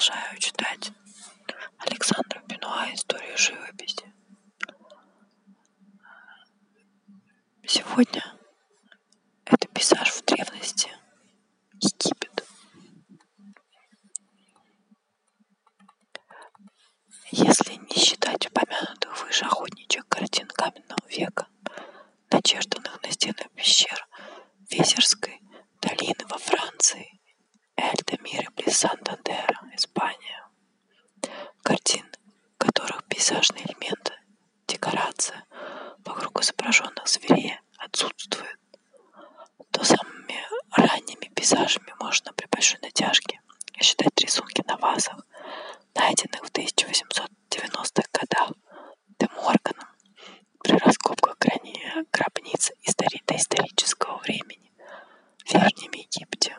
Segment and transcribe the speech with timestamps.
[0.00, 0.92] продолжаю читать
[1.76, 4.10] Александра Бенуа «Историю живописи».
[7.66, 8.24] Сегодня
[9.44, 10.90] это пейзаж в древности
[11.74, 12.46] Египет.
[17.30, 21.46] Если не считать упомянутых выше охотничьих картин каменного века,
[22.30, 24.08] начертанных на стенах пещер
[24.70, 25.42] Везерской
[25.82, 27.19] долины во Франции
[27.80, 30.46] Эльдемире близ Сантандера, Испания.
[31.62, 32.04] Картин,
[32.58, 34.12] которых пейзажные элементы,
[34.66, 35.44] декорация
[36.04, 38.58] вокруг изображенных зверей отсутствует,
[39.70, 40.38] то самыми
[40.72, 43.40] ранними пейзажами можно при большой натяжке
[43.80, 45.24] считать рисунки на вазах,
[45.94, 48.52] найденных в 1890-х годах
[49.18, 49.88] Де Морганом
[50.62, 51.36] при раскопках
[52.12, 52.72] гробниц
[53.26, 54.72] доисторического времени
[55.44, 56.56] в Верхнем Египте.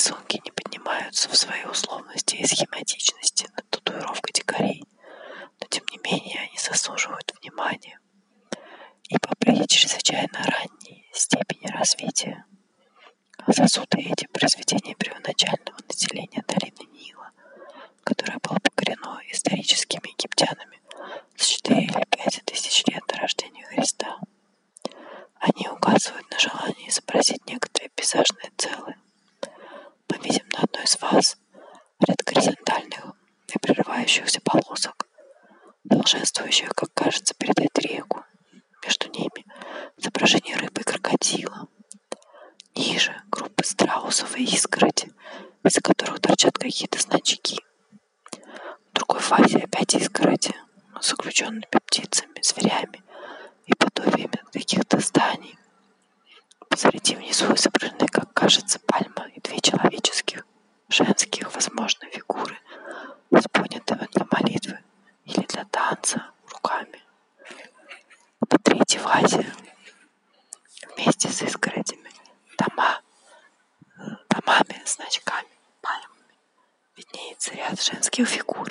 [0.00, 4.82] Рисунки не поднимаются в своей условности и схематичности над татуировкой дикарей,
[5.60, 8.00] но тем не менее они заслуживают внимания,
[9.10, 12.46] ибо при чрезвычайно ранней степени развития
[13.52, 17.30] сосуды эти произведения первоначального населения долины Нила,
[18.02, 20.80] которое было покорено историческими египтянами
[21.36, 24.18] с 4 или 5 тысяч лет до рождения Христа.
[25.40, 28.96] Они указывают на желание изобразить некоторые пейзажные целые,
[30.18, 31.36] видим на одной из фаз
[32.06, 33.12] ряд горизонтальных
[33.54, 35.06] и прерывающихся полосок,
[35.84, 38.24] долженствующих, как кажется, передать реку.
[38.84, 39.44] Между ними
[39.98, 41.68] изображение рыбы и крокодила.
[42.74, 45.12] Ниже группы страусов и изгороди,
[45.64, 47.58] из которых торчат какие-то значки.
[48.32, 50.54] В другой фазе опять изгороди
[51.00, 53.02] с заключенными птицами, зверями
[53.66, 55.58] и подобиями каких-то зданий.
[56.70, 60.46] Посреди внизу изображены, как кажется, пальма и две человеческих,
[60.88, 62.56] женских, возможно, фигуры,
[63.32, 64.78] с поднятыми для молитвы
[65.24, 67.02] или для танца руками.
[68.48, 69.52] На третьей вазе
[70.94, 72.10] вместе с изгородями
[72.56, 73.00] дома,
[74.28, 75.48] домами, значками,
[75.80, 76.34] пальмами
[76.96, 78.68] виднеется ряд женских фигур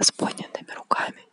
[0.00, 1.24] с поднятыми руками,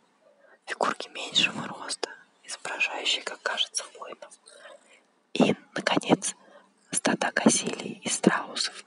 [0.66, 2.10] фигурки меньшего роста,
[2.44, 4.30] изображающие, как кажется, воинов.
[5.34, 6.34] И, наконец,
[6.90, 8.84] стада косилей и страусов.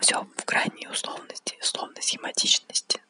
[0.00, 3.00] Все в крайней условности, условной схематичности.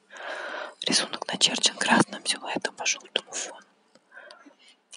[0.86, 3.60] Рисунок начерчен красным силуэтом по желтому фону.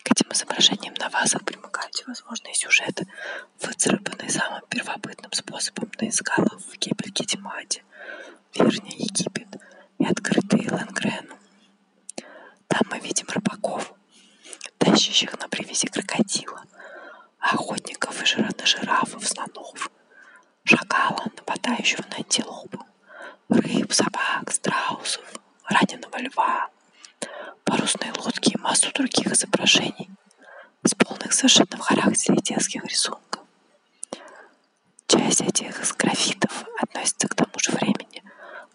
[0.04, 3.08] К этим изображениям на вазах примыкают всевозможные сюжеты,
[3.60, 7.84] выцарапанные самым первобытным способом на скалах в Кебель-Китимаде,
[8.54, 9.48] Верхний Египет
[9.98, 11.36] и открытые Ленгрену.
[12.68, 13.94] Там мы видим рыбаков,
[14.78, 16.64] тащащих на привязи крокодила,
[17.54, 19.92] охотников и жирафов, слонов,
[20.64, 22.86] шакала, нападающего на антилопу,
[23.50, 25.24] рыб, собак, страусов,
[25.66, 26.70] раненого льва,
[27.64, 30.10] парусные лодки и массу других изображений,
[30.84, 33.44] с полных совершенно в характере детских рисунков.
[35.08, 38.24] Часть этих графитов относится к тому же времени,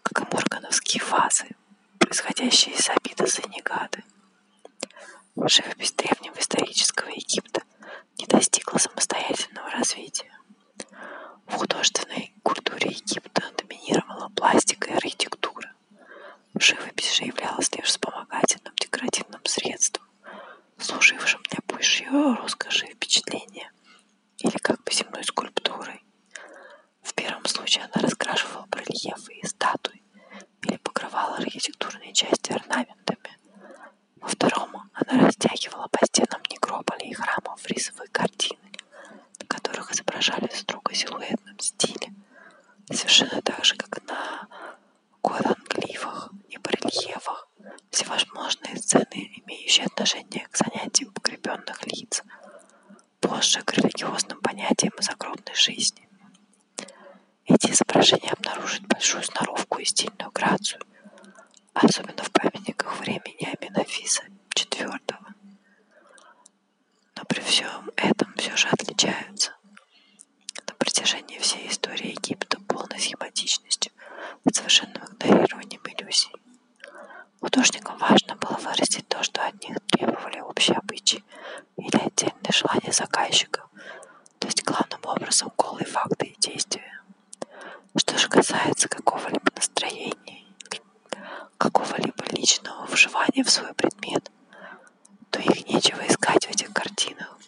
[0.02, 1.47] как и моргановские фазы,
[1.98, 4.04] происходящие из обида Занегады.
[5.37, 7.62] Живопись древнего исторического Египта
[8.20, 10.31] не достигла самостоятельного развития.
[11.47, 15.72] В художественной культуре Египта доминировала пластика и архитектура.
[16.54, 20.06] Живопись же являлась лишь вспомогательным декоративным средством,
[20.78, 23.72] служившим для большей роскоши и впечатления,
[24.38, 26.02] или как бы земной скульптурой.
[27.02, 30.02] В первом случае она раскрашивала барельефы и статуи
[30.62, 33.39] или покрывала архитектурные части орнаментами.
[34.20, 38.60] Во втором она растягивала по стенам некрополей и храмов рисовые картины,
[39.38, 42.12] на которых изображались в строго силуэтном стиле,
[42.92, 44.48] совершенно так же, как на
[45.22, 47.48] гойланглифах и барельефах,
[47.91, 52.22] всевозможные сцены, имеющие отношение к занятиям погребенных лиц,
[53.20, 56.08] позже к религиозным понятиям о загробной жизни.
[57.46, 60.81] Эти изображения обнаружат большую сноровку и стильную грацию,
[61.75, 64.22] особенно в памятниках времени Аминофиса
[64.55, 65.00] IV.
[67.17, 67.90] Но при всем
[68.60, 69.52] этом все же отличаются
[70.66, 73.92] на протяжении всей истории Египта полной схематичностью
[74.44, 76.32] и совершенным игнорированием иллюзий.
[77.40, 81.24] Художникам важно было выразить то, что от них требовали общие обычаи
[81.76, 83.66] или отдельные желания заказчиков,
[84.38, 87.00] то есть главным образом голые факты и действия.
[87.96, 90.44] Что же касается какого-либо настроения,
[91.58, 94.30] какого-либо личного вживания в свой предмет,
[95.30, 97.38] то их нечего искать в этих картинах,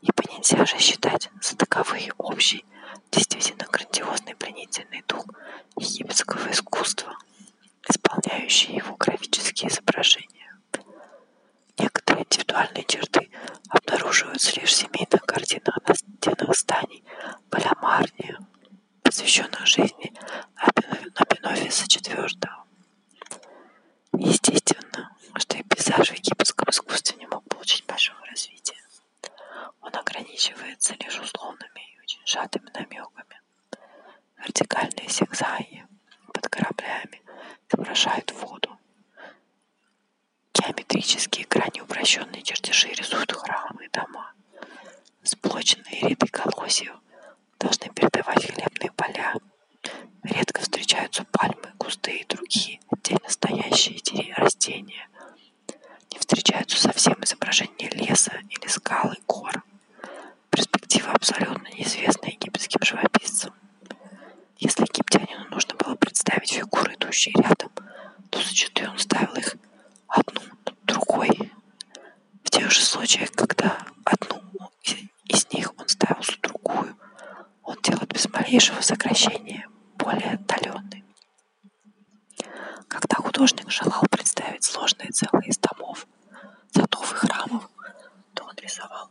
[0.00, 2.64] ибо нельзя же считать за таковые общий,
[3.10, 5.24] действительно грандиозный пленительный дух
[12.54, 13.30] индивидуальные черты
[13.68, 17.04] обнаруживаются лишь в семейных картинах на стенах зданий
[17.50, 18.38] Балямарния,
[19.02, 20.12] посвященных жизни
[21.14, 22.48] Апинофиса IV.
[24.18, 28.80] Естественно, что и пейзаж в египетском искусстве не мог получить большого развития.
[29.80, 29.90] Он
[30.64, 33.40] ограничивается лишь условными и очень сжатыми намеками.
[34.38, 35.86] Вертикальные зигзаги
[36.32, 37.22] под кораблями
[37.68, 38.78] изображают воду.
[40.54, 44.32] Геометрические, крайне упрощенные чертежи рисуют храмы и дома.
[45.22, 46.96] Сплоченные ряды колосьев
[47.58, 49.34] должны передавать хлебные поля.
[50.22, 55.08] Редко встречаются пальмы, кусты и другие отдельно стоящие растения.
[56.12, 59.62] Не встречаются совсем изображения леса или скалы, гор.
[60.54, 63.52] Перспектива абсолютно неизвестна египетским живописцам.
[64.56, 67.72] Если египтянину нужно было представить фигуры, идущие рядом,
[68.30, 69.56] то зачастую он ставил их
[70.06, 70.40] одну
[70.84, 71.52] другой.
[72.44, 74.42] В тех же случаях, когда одну
[75.24, 76.96] из них он ставил за другую,
[77.64, 79.66] он делает без малейшего сокращения
[79.96, 81.04] более отдаленный.
[82.86, 86.06] Когда художник желал представить сложные целые из домов,
[86.72, 87.68] садов и храмов,
[88.34, 89.10] то он рисовал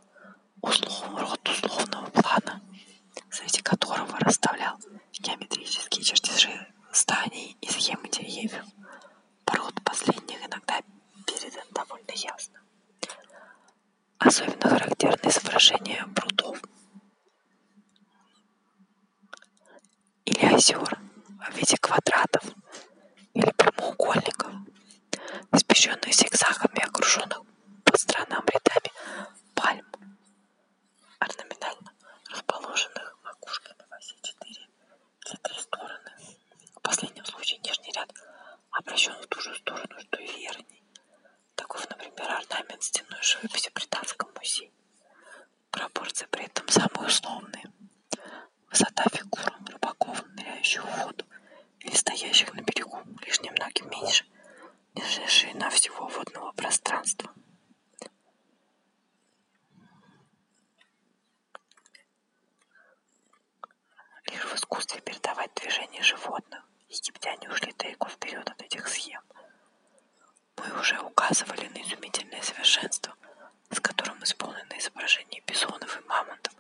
[0.63, 2.62] услов, род условного плана,
[3.30, 4.77] среди которого расставлял
[5.12, 8.65] геометрические чертежи зданий и схемы деревьев.
[9.45, 10.81] Пород последних иногда
[11.27, 12.60] передан довольно ясно.
[14.19, 16.62] Особенно характерны изображения прудов
[20.25, 21.00] или озер
[21.50, 22.44] в виде квадратов
[23.33, 24.51] или прямоугольников,
[25.51, 27.42] испещренных зигзагами, окруженных
[27.83, 28.92] по сторонам рядами
[29.56, 29.86] пальм,
[31.19, 31.92] орнаментально
[32.31, 34.68] расположенных макушками во все четыре
[35.27, 36.12] или три стороны.
[36.75, 38.10] В последнем случае нижний ряд
[38.72, 40.83] обращен в ту же сторону, что и верхний.
[41.56, 44.72] Таков, например, орнамент стенной живописи в Британском музее.
[45.72, 47.65] Пропорции при этом самые условные.
[48.69, 51.25] Высота фигур рыбаков, ныряющих в воду
[51.80, 54.25] или стоящих на берегу, лишь немногим меньше,
[54.95, 57.31] нежели ширина всего водного пространства.
[64.27, 69.22] Лишь в искусстве передавать движение животных египтяне ушли далеко вперед от этих схем.
[70.57, 73.15] Мы уже указывали на изумительное совершенство,
[73.72, 74.24] с которым
[75.13, 76.54] изображение бизонов и мамонтов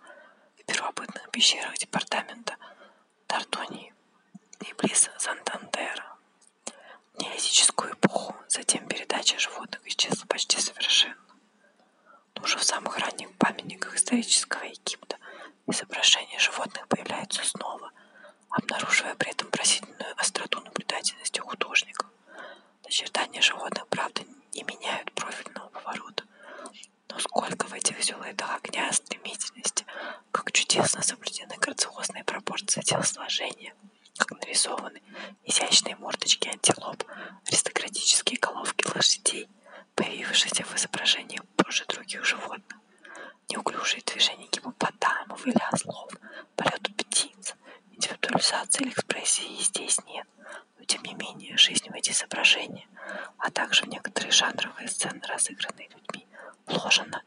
[0.57, 2.55] в первобытных пещерах департамента
[3.25, 3.93] Тартонии
[4.59, 6.15] и близ Сантандера.
[7.13, 11.15] В неолитическую эпоху затем передача животных исчезла почти совершенно.
[12.35, 15.17] Но уже в самых ранних памятниках исторического Египта
[15.67, 17.91] изображения животных появляются снова,
[18.49, 22.07] обнаруживая при этом поразительную остроту наблюдательности у художников.
[22.83, 24.21] Начертания животных, правда,
[24.53, 26.23] не меняют профильного поворота,
[27.13, 29.85] но сколько в этих силуэтах огня, стремительности,
[30.31, 33.75] как чудесно соблюдены грациозные пропорции телосложения,
[34.17, 34.99] как нарисованы
[35.45, 37.03] изящные мордочки антилоп,
[37.47, 39.47] аристократические головки лошадей,
[39.93, 42.79] появившиеся в изображениях позже других животных,
[43.49, 46.11] неуклюжие движения гипопотамов или ослов,
[46.55, 47.53] полет птиц,
[47.91, 50.27] индивидуализации или экспрессии здесь нет,
[50.79, 52.87] но тем не менее жизнь в эти изображения,
[53.37, 56.22] а также в некоторые жанровые сцены, разыгранные людьми,
[56.67, 57.23] вложена,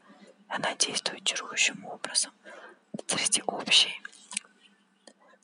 [0.49, 2.31] и она действует чарующим образом
[3.07, 4.01] среди общей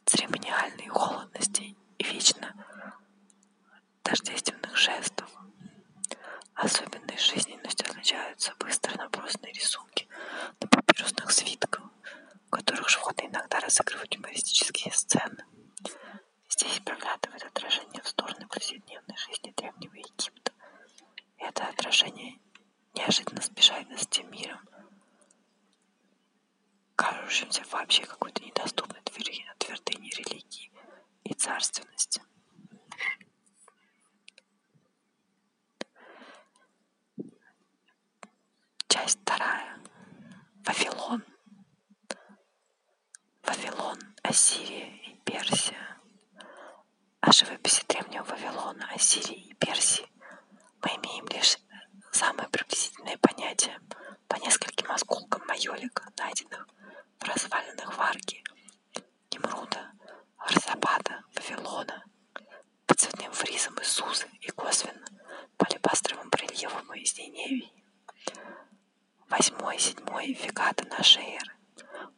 [0.06, 2.54] церемониальной холодности и вечно
[4.04, 5.30] тождественных жестов.
[6.56, 10.08] Особенной жизненностью отличаются быстро набросанные рисунки
[10.60, 11.84] на папирусных свитках,
[12.48, 15.44] в которых животные иногда разыгрывают юмористические сцены.
[16.50, 20.52] Здесь проглядывает отражение в стороны повседневной жизни Древнего Египта.
[21.38, 22.40] Это отражение
[22.94, 24.60] неожиданно сбежает с тем миром,
[26.96, 30.72] кажущимся вообще какой-то недоступной твердыни религии
[31.24, 32.22] и царственности.
[38.88, 39.80] Часть вторая.
[40.66, 41.24] Вавилон.
[43.44, 45.98] Вавилон, Ассирия и Персия.
[47.22, 50.06] О живописи древнего Вавилона, Ассирии и Персии
[50.82, 51.58] мы имеем лишь
[52.14, 53.80] самые приблизительные понятия
[54.28, 56.68] по нескольким осколкам майолика, найденных
[57.20, 58.44] в развалинах Варги,
[59.32, 59.92] Немруда,
[60.38, 62.04] Арзабада, Вавилона,
[62.86, 65.06] по цветным фризам из Сузы и косвенно
[65.58, 67.74] по алебастровым прельевам из Ниневии.
[69.28, 71.56] Восьмой и седьмой века до нашей эры,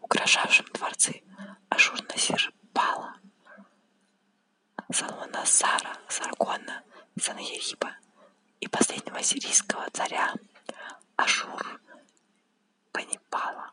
[0.01, 1.23] украшавшим дворцы
[1.69, 3.15] Ашур-Насир-Пала,
[4.91, 6.83] Салманасара, Саргона,
[7.17, 7.95] Санаериба
[8.65, 10.33] и последнего сирийского царя
[11.17, 11.79] Ашур
[12.91, 13.69] Панипала.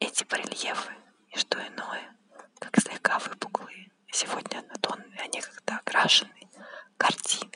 [0.00, 0.92] Эти барельефы–
[1.30, 2.16] и что иное,
[2.58, 6.48] как слегка выпуклые, сегодня однотонные, а некогда окрашенные
[6.96, 7.52] картины,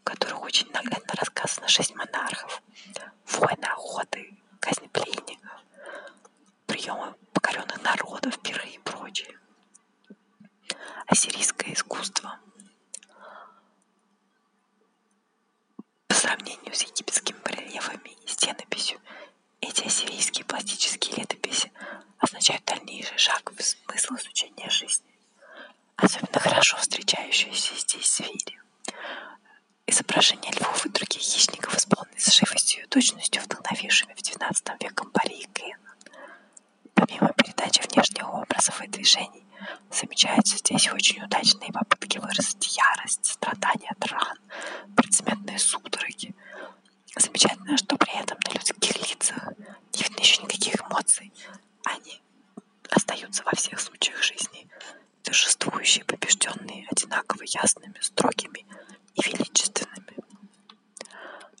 [0.00, 2.62] в которых очень наглядно рассказано шесть монархов,
[3.26, 5.60] войны, охоты, казни пленников,
[6.66, 9.38] приемы покоренных народов, пиры и прочее.
[11.06, 12.40] Ассирийское искусство–
[16.08, 19.00] по сравнению с египетскими барельефами и стенописью,
[19.60, 21.72] эти ассирийские пластические летописи
[22.18, 25.06] означают дальнейший шаг в смысл изучения жизни,
[25.96, 28.60] особенно хорошо встречающиеся здесь звери.
[29.86, 35.36] Изображения львов и других хищников исполнены с живостью и точностью, вдохновившими в XIX веке Пари
[35.38, 35.94] и Кена.
[36.94, 39.46] Помимо передачи внешних образов и движений,
[39.90, 44.38] замечаются здесь очень удачные попытки выразить ярость, страдания от ран,
[44.96, 45.95] предсмертные судороги.
[47.36, 49.48] Замечательно, что при этом на людских лицах
[49.92, 51.30] не видно еще никаких эмоций.
[51.84, 52.22] Они
[52.88, 54.66] остаются во всех случаях жизни,
[55.22, 58.64] торжествующие, побежденные, одинаково ясными, строгими
[59.14, 60.16] и величественными.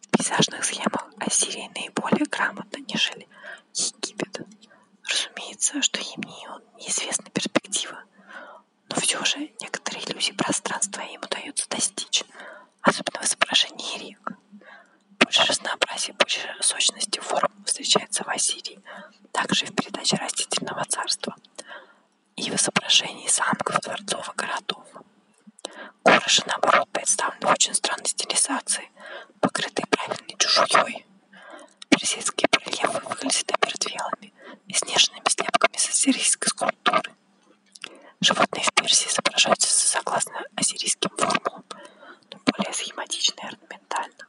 [0.00, 3.28] В пейзажных схемах Ассирии наиболее грамотно, нежели
[3.74, 4.46] Египет.
[5.04, 6.48] Разумеется, что им не,
[6.82, 8.02] неизвестна перспектива,
[8.88, 12.24] но все же некоторые иллюзии пространства им удается достичь,
[12.80, 14.32] особенно в изображении рек.
[15.18, 18.80] Больше разнообразия, больше сочности форм встречается в Ассирии,
[19.32, 21.34] также в передаче растительного царства
[22.36, 24.84] и в изображении замков, дворцов и городов.
[26.04, 28.88] Горы же, наоборот, представлены в очень странной стилизации,
[29.40, 31.04] покрытые правильной чешуей.
[31.88, 34.32] Персидские барельефы выглядят омертвелыми
[34.68, 37.12] и снежными слепками с ассирийской скульптуры.
[38.20, 41.64] Животные в Персии изображаются согласно ассирийским формулам,
[42.32, 44.26] но более схематично и орнаментально.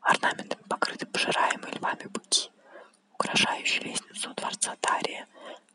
[0.00, 2.50] Орнаментами покрыты пожираемые львами быки,
[3.32, 5.26] украшающие лестницу дворца Тария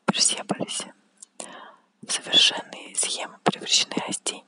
[0.06, 0.94] в Персеполисе.
[2.08, 4.44] Совершенные схемы превращены растения,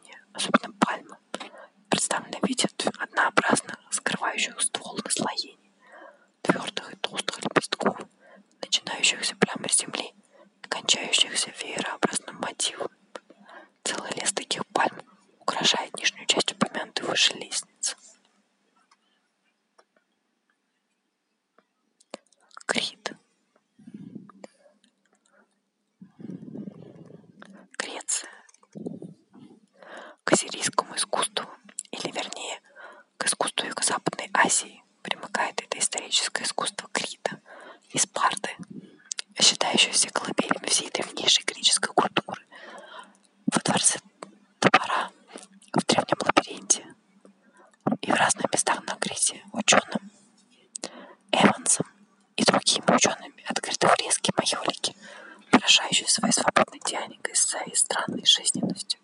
[57.50, 59.00] своей странной жизненностью.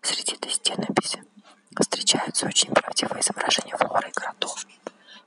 [0.00, 1.24] Среди этой стенописи
[1.78, 4.64] встречаются очень правдивые изображения флоры и городов,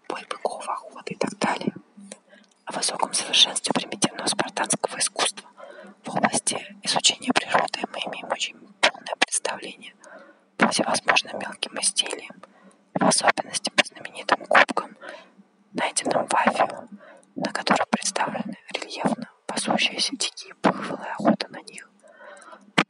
[0.08, 1.74] бой быков, охоты и так далее.
[2.66, 5.50] О высоком совершенстве примитивного спартанского искусства
[6.06, 9.94] в области изучения природы мы имеем очень полное представление
[10.56, 12.42] по всевозможным мелким изделиям,
[12.94, 14.96] в особенности по знаменитым кубкам,
[15.74, 16.88] найденным в Афио,
[17.36, 21.90] на которых представлены рельефно пасущиеся дикие буйволы охота на них,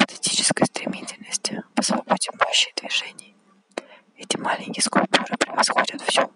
[0.08, 3.36] по патетической стремительности, по свободе мощи движений.
[4.16, 6.30] Эти маленькие скульптуры превосходят все,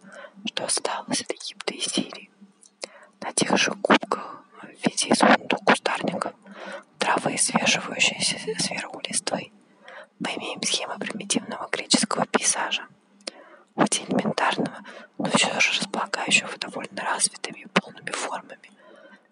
[0.45, 2.29] что осталось от Египта и Сирии.
[3.21, 6.33] На тех же кубках в виде изогнутых кустарников,
[6.99, 9.53] травы, свеживающиеся сверху листвой,
[10.19, 12.85] мы имеем схемы примитивного греческого пейзажа,
[13.75, 14.83] хоть элементарного,
[15.17, 18.69] но все же располагающего довольно развитыми и полными формами,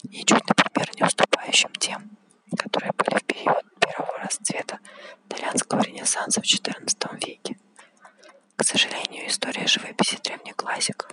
[0.03, 2.09] ничуть, например, не уступающим тем,
[2.57, 4.79] которые были в период первого расцвета
[5.27, 7.57] итальянского ренессанса в XIV веке.
[8.55, 11.09] К сожалению, история живописи древних классиков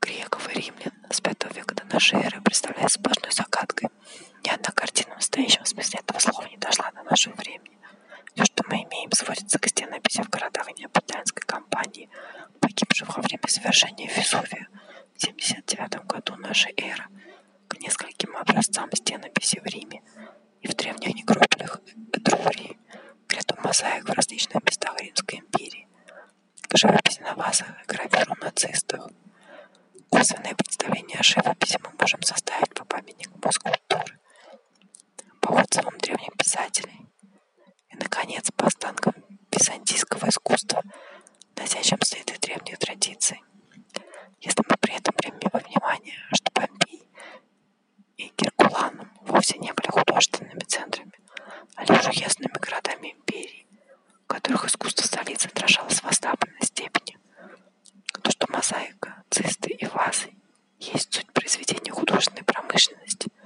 [0.00, 3.88] греков и римлян с V века до нашей эры представляется сплошной загадкой.
[4.44, 7.78] Ни одна картина в настоящем смысле этого слова не дошла до нашего времени.
[8.34, 12.10] Все, что мы имеем, сводится к стенописи в городах неаполитанской компании,
[12.60, 14.68] погибших во время совершения Везувия
[15.16, 17.04] в 79 году нашей эры,
[17.80, 20.02] нескольким образцам стенописи в Риме
[20.62, 21.80] и в древних некрополях
[22.12, 22.78] Этрурии,
[23.26, 25.88] к ряду мозаик в различных местах Римской империи,
[26.68, 29.10] к живописи на вазах и гравюру нацистов.
[30.10, 34.18] Косвенное представление о живописи мы можем составить по памятникам скульптуры,
[35.40, 37.00] по отзывам древних писателей
[37.90, 39.14] и, наконец, по останкам
[39.50, 40.82] византийского искусства,
[41.56, 43.42] носящим следы древних традиций.
[44.40, 46.14] Если мы при этом примем во внимание,
[48.36, 51.12] Геркуланум вовсе не были художественными центрами,
[51.76, 53.66] а лишь уездными городами империи,
[54.24, 57.18] в которых искусство столицы отражалось в ослабленной степени.
[58.22, 60.30] То, что мозаика, цисты и вазы
[60.78, 63.28] есть суть произведения художественной промышленности–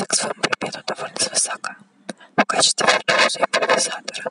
[0.00, 1.76] секс вам припену довольно свысока.
[2.36, 4.29] В качестве виртуоза и импровизатора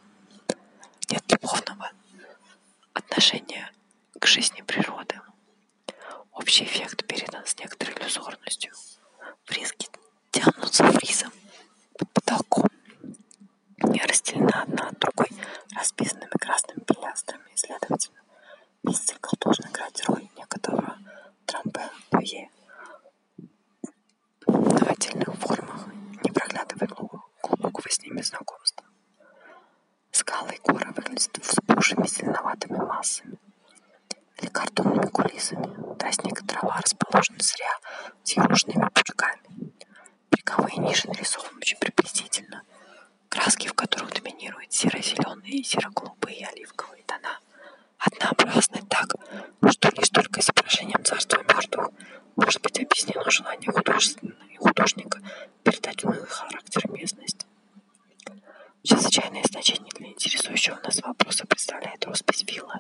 [60.21, 62.73] Интересующего нас вопроса представляет роспись виллы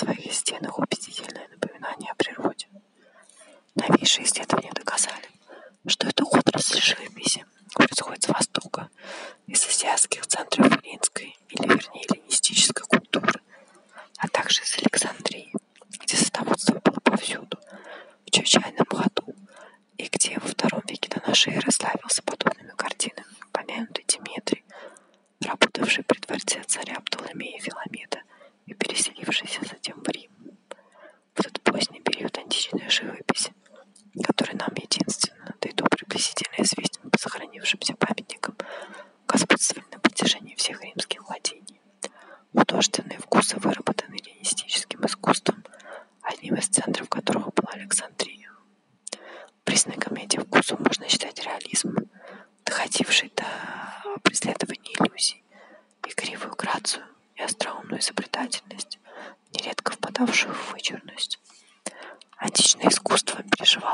[0.00, 0.27] Las Vegas.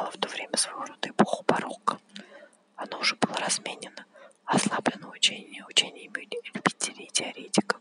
[0.04, 1.98] напоминало в то время своего рода эпоху барокко.
[2.76, 4.04] Оно уже было разменено,
[4.44, 7.80] ослаблено учение, учениями любителей и теоретиков,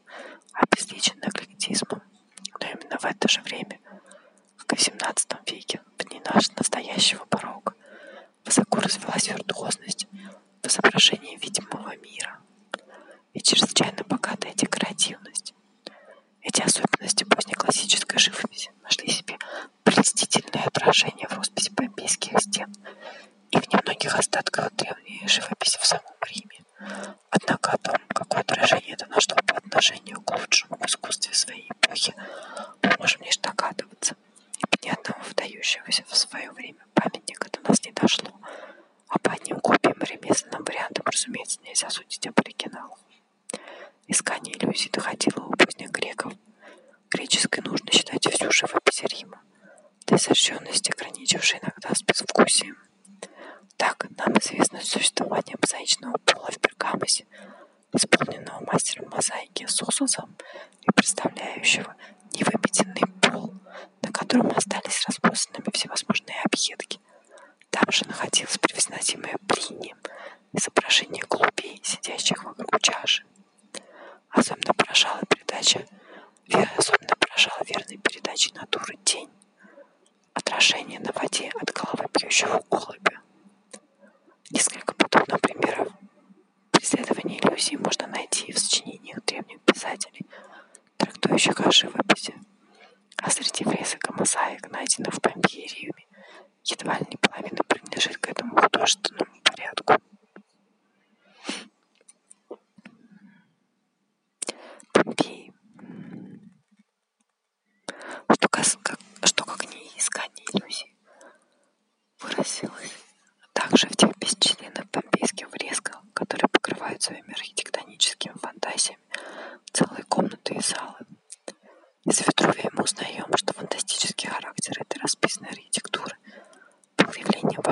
[0.53, 2.01] а обезличено аглитизмом.
[2.59, 3.79] Но именно в это же время,
[4.57, 6.63] как и в XVII веке, в дни нашего
[59.23, 60.35] хозяйки с уксусом
[60.81, 61.92] и представляющего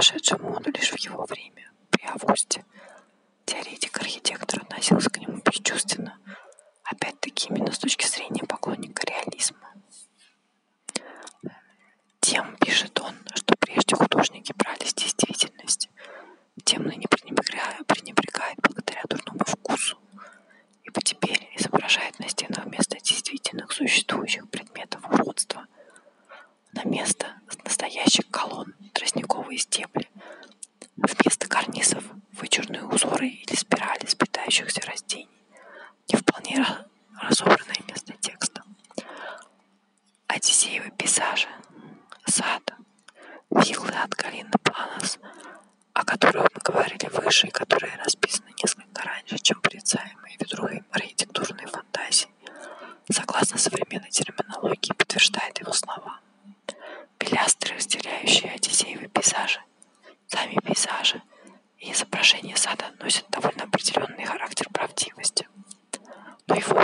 [0.01, 0.40] rzeczą.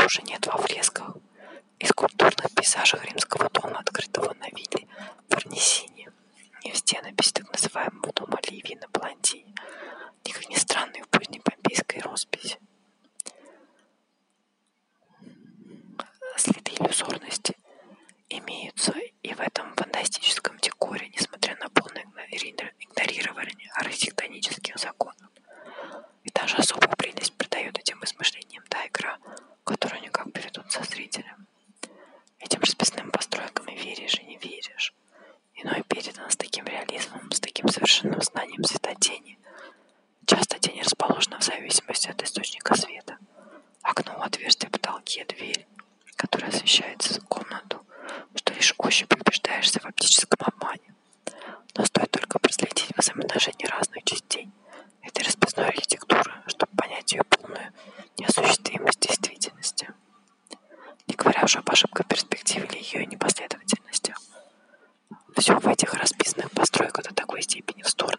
[0.08, 0.47] уже нет.
[65.42, 68.17] все в этих расписанных постройках до такой степени в сторону.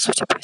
[0.00, 0.39] such a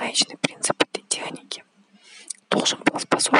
[0.00, 1.62] мозаичный принцип этой техники.
[2.48, 3.39] Должен был способствовать